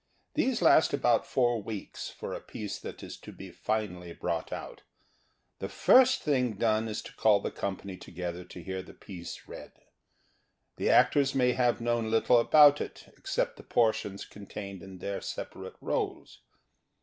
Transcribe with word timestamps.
These 0.33 0.63
last 0.63 0.93
about 0.95 1.27
four 1.27 1.61
weeks 1.61 2.09
for 2.09 2.33
a 2.33 2.39
piece 2.41 2.79
that 2.79 3.03
is 3.03 3.17
to 3.17 3.31
be 3.31 3.51
finely 3.51 4.13
brought 4.13 4.51
out. 4.51 4.81
The 5.59 5.69
first 5.69 6.23
thing 6.23 6.53
done 6.53 6.87
is 6.87 7.03
to 7.03 7.13
call 7.13 7.39
the 7.39 7.51
company 7.51 7.97
to 7.97 8.09
gether 8.09 8.43
to 8.43 8.63
hear 8.63 8.81
the 8.81 8.95
piece 8.95 9.47
read. 9.47 9.73
The 10.77 10.89
actors 10.89 11.35
may 11.35 11.51
have 11.51 11.81
known 11.81 12.09
little 12.09 12.39
about 12.39 12.81
it 12.81 13.13
except 13.15 13.57
the 13.57 13.61
portions 13.63 14.25
contained 14.25 14.81
in 14.81 14.97
their 14.97 15.21
separate 15.21 15.75
roles. 15.79 16.39